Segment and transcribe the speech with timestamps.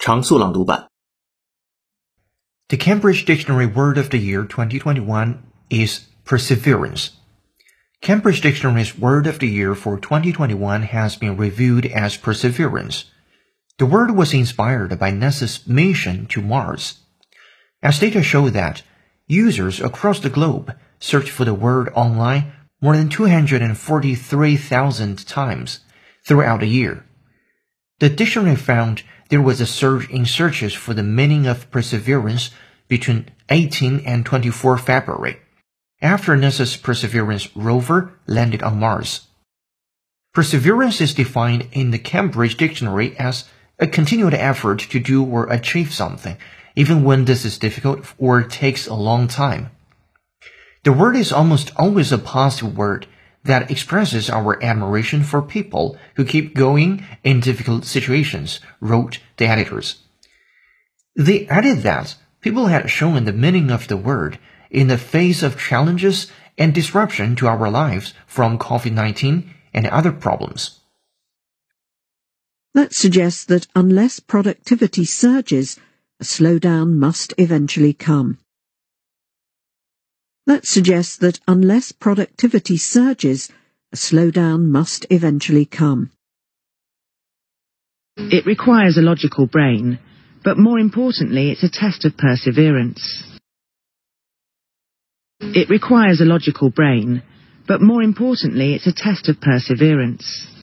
[0.00, 0.88] 常速朗读版。
[2.68, 7.10] The Cambridge Dictionary Word of the Year 2021 is perseverance.
[8.00, 13.04] Cambridge Dictionary's Word of the Year for 2021 has been reviewed as perseverance.
[13.78, 17.00] The word was inspired by NASA's mission to Mars.
[17.82, 18.82] As data show that
[19.26, 25.80] users across the globe search for the word online more than 243,000 times
[26.26, 27.04] throughout the year.
[28.01, 32.49] The dictionary found there was a surge in searches for the meaning of perseverance
[32.87, 35.37] between 18 and 24 February,
[36.01, 39.27] after NASA's Perseverance rover landed on Mars.
[40.33, 45.93] Perseverance is defined in the Cambridge Dictionary as a continued effort to do or achieve
[45.93, 46.37] something,
[46.75, 49.69] even when this is difficult or takes a long time.
[50.85, 53.05] The word is almost always a positive word
[53.43, 60.03] that expresses our admiration for people who keep going in difficult situations, wrote the editors.
[61.15, 65.59] They added that people had shown the meaning of the word in the face of
[65.59, 70.79] challenges and disruption to our lives from COVID-19 and other problems.
[72.73, 75.77] That suggests that unless productivity surges,
[76.19, 78.37] a slowdown must eventually come.
[80.51, 83.49] That suggests that unless productivity surges,
[83.93, 86.11] a slowdown must eventually come.
[88.17, 89.97] It requires a logical brain,
[90.43, 93.23] but more importantly, it's a test of perseverance.
[95.39, 97.23] It requires a logical brain,
[97.65, 100.60] but more importantly, it's a test of perseverance.